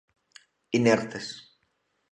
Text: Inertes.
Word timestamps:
Inertes. 0.79 1.29